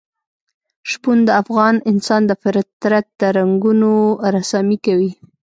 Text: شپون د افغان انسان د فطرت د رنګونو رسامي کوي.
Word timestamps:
شپون 0.89 1.17
د 1.25 1.29
افغان 1.41 1.75
انسان 1.91 2.21
د 2.27 2.31
فطرت 2.41 3.07
د 3.19 3.21
رنګونو 3.37 3.91
رسامي 4.37 4.77
کوي. 4.85 5.11